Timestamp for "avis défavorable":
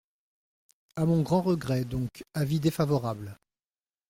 2.33-3.37